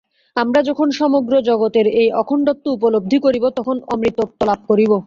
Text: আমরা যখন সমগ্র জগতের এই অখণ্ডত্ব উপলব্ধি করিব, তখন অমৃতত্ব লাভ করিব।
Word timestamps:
আমরা 0.35 0.59
যখন 0.69 0.87
সমগ্র 0.91 1.33
জগতের 1.41 1.87
এই 2.01 2.09
অখণ্ডত্ব 2.21 2.65
উপলব্ধি 2.71 3.17
করিব, 3.25 3.43
তখন 3.57 3.75
অমৃতত্ব 3.93 4.39
লাভ 4.49 4.59
করিব। 4.69 4.91